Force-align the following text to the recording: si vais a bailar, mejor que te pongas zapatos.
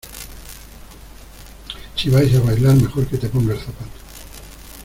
si 1.95 2.09
vais 2.09 2.35
a 2.35 2.39
bailar, 2.39 2.75
mejor 2.75 3.05
que 3.05 3.19
te 3.19 3.29
pongas 3.29 3.59
zapatos. 3.65 4.01